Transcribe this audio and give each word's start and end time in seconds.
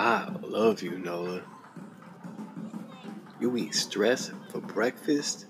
I 0.00 0.32
love 0.40 0.80
you, 0.80 0.98
Nola. 0.98 1.42
You 3.38 3.54
eat 3.58 3.74
stress 3.74 4.30
for 4.50 4.58
breakfast 4.58 5.44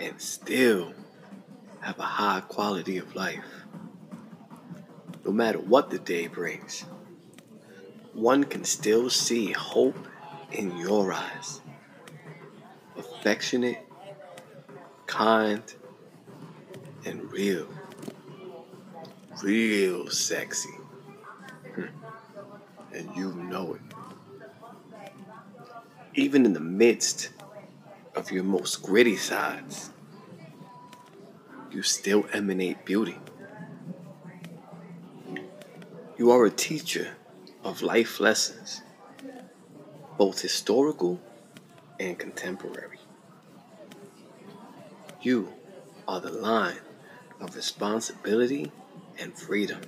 and 0.00 0.20
still 0.20 0.92
have 1.82 1.96
a 2.00 2.02
high 2.02 2.40
quality 2.40 2.98
of 2.98 3.14
life. 3.14 3.44
No 5.24 5.30
matter 5.30 5.60
what 5.60 5.90
the 5.90 6.00
day 6.00 6.26
brings, 6.26 6.86
one 8.14 8.42
can 8.42 8.64
still 8.64 9.10
see 9.10 9.52
hope 9.52 10.08
in 10.50 10.76
your 10.76 11.12
eyes. 11.12 11.60
Affectionate, 12.96 13.86
kind, 15.06 15.62
and 17.04 17.30
real. 17.30 17.68
Real 19.40 20.10
sexy. 20.10 20.77
And 22.92 23.14
you 23.16 23.32
know 23.34 23.74
it. 23.74 23.80
Even 26.14 26.44
in 26.44 26.52
the 26.52 26.60
midst 26.60 27.30
of 28.14 28.30
your 28.30 28.44
most 28.44 28.82
gritty 28.82 29.16
sides, 29.16 29.90
you 31.70 31.82
still 31.82 32.26
emanate 32.32 32.84
beauty. 32.84 33.18
You 36.16 36.30
are 36.32 36.44
a 36.44 36.50
teacher 36.50 37.14
of 37.62 37.82
life 37.82 38.18
lessons, 38.18 38.82
both 40.16 40.40
historical 40.40 41.20
and 42.00 42.18
contemporary. 42.18 42.98
You 45.22 45.52
are 46.08 46.20
the 46.20 46.32
line 46.32 46.80
of 47.40 47.54
responsibility 47.54 48.72
and 49.18 49.36
freedom. 49.38 49.80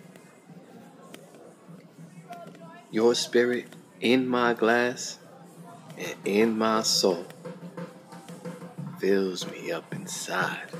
Your 2.92 3.14
spirit 3.14 3.68
in 4.00 4.26
my 4.26 4.52
glass 4.52 5.20
and 5.96 6.14
in 6.24 6.58
my 6.58 6.82
soul 6.82 7.24
fills 8.98 9.46
me 9.48 9.70
up 9.70 9.94
inside. 9.94 10.70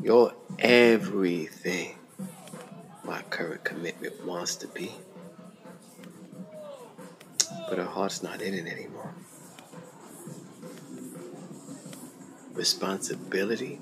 You're 0.00 0.32
everything 0.60 1.96
my 3.04 3.22
current 3.30 3.64
commitment 3.64 4.24
wants 4.24 4.54
to 4.56 4.68
be. 4.68 4.92
But 7.68 7.78
her 7.78 7.84
heart's 7.84 8.22
not 8.22 8.40
in 8.40 8.54
it 8.54 8.68
anymore. 8.72 9.12
Responsibility 12.52 13.80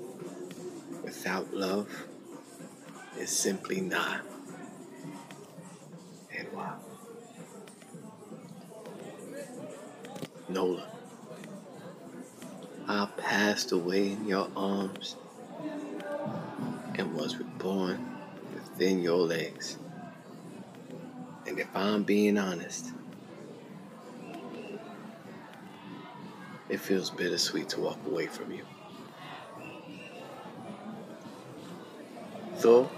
without 1.03 1.53
love 1.53 2.07
is 3.19 3.29
simply 3.29 3.79
not. 3.79 4.21
Nola, 10.49 10.87
I 12.87 13.07
passed 13.17 13.71
away 13.71 14.13
in 14.13 14.27
your 14.27 14.49
arms 14.55 15.15
and 16.95 17.13
was 17.13 17.37
reborn 17.37 18.17
within 18.55 18.99
your 18.99 19.19
legs. 19.19 19.77
And 21.45 21.59
if 21.59 21.67
I'm 21.75 22.01
being 22.01 22.39
honest, 22.39 22.87
it 26.67 26.79
feels 26.79 27.11
bittersweet 27.11 27.69
to 27.69 27.81
walk 27.81 27.99
away 28.07 28.25
from 28.25 28.51
you. 28.51 28.65
Though 32.61 32.89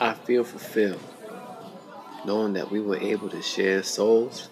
I 0.00 0.14
feel 0.14 0.44
fulfilled 0.44 1.00
knowing 2.24 2.54
that 2.54 2.70
we 2.70 2.80
were 2.80 2.96
able 2.96 3.28
to 3.28 3.40
share 3.40 3.82
souls 3.82 4.48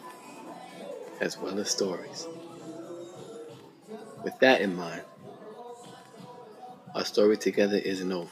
as 1.21 1.39
well 1.39 1.59
as 1.59 1.71
stories. 1.71 2.27
With 4.23 4.39
that 4.41 4.61
in 4.61 4.75
mind, 4.75 5.03
our 6.95 7.05
story 7.05 7.37
together 7.37 7.77
isn't 7.77 8.11
over. 8.13 8.31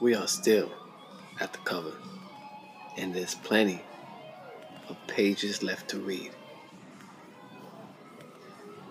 We 0.00 0.14
are 0.14 0.28
still 0.28 0.70
at 1.40 1.52
the 1.52 1.58
cover, 1.60 1.92
and 2.96 3.14
there's 3.14 3.34
plenty 3.34 3.82
of 4.88 4.96
pages 5.06 5.62
left 5.62 5.88
to 5.90 5.98
read. 5.98 6.30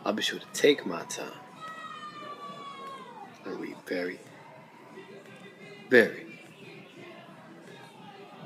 I'll 0.05 0.13
be 0.13 0.21
sure 0.23 0.39
to 0.39 0.45
take 0.53 0.85
my 0.85 1.03
time 1.03 1.31
and 3.45 3.59
read 3.59 3.75
very, 3.85 4.19
very 5.89 6.25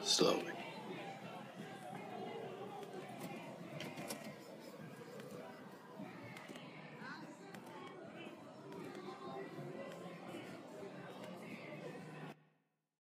slowly. 0.04 0.51